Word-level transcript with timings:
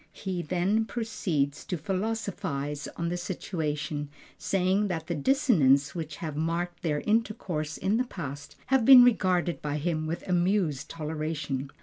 He 0.13 0.41
then 0.41 0.85
proceeds 0.85 1.63
to 1.65 1.77
philosophize 1.77 2.87
on 2.97 3.09
the 3.09 3.17
situation, 3.17 4.09
saying 4.35 4.87
that 4.87 5.05
the 5.05 5.13
dissonances 5.13 5.93
which 5.93 6.15
have 6.15 6.35
marked 6.35 6.81
their 6.81 7.01
intercourse 7.01 7.77
in 7.77 7.97
the 7.97 8.05
past 8.05 8.55
have 8.73 8.83
been 8.83 9.03
regarded 9.03 9.61
by 9.61 9.77
him 9.77 10.07
with 10.07 10.27
amused 10.27 10.89
toleration. 10.89 11.69